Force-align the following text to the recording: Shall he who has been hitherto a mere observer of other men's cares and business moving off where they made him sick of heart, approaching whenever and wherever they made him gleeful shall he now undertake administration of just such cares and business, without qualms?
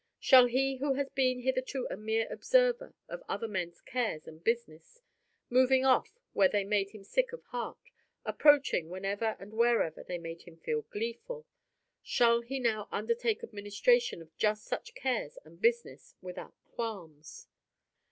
Shall 0.19 0.47
he 0.47 0.77
who 0.77 0.93
has 0.95 1.09
been 1.11 1.41
hitherto 1.41 1.85
a 1.91 1.95
mere 1.95 2.25
observer 2.33 2.95
of 3.07 3.21
other 3.29 3.47
men's 3.47 3.81
cares 3.81 4.25
and 4.27 4.43
business 4.43 5.03
moving 5.47 5.85
off 5.85 6.17
where 6.33 6.49
they 6.49 6.63
made 6.63 6.89
him 6.89 7.03
sick 7.03 7.31
of 7.31 7.43
heart, 7.51 7.77
approaching 8.25 8.89
whenever 8.89 9.35
and 9.39 9.53
wherever 9.53 10.01
they 10.03 10.17
made 10.17 10.41
him 10.41 10.59
gleeful 10.91 11.45
shall 12.01 12.41
he 12.41 12.59
now 12.59 12.87
undertake 12.91 13.43
administration 13.43 14.23
of 14.23 14.35
just 14.37 14.65
such 14.65 14.95
cares 14.95 15.37
and 15.45 15.61
business, 15.61 16.15
without 16.19 16.55
qualms? 16.65 17.45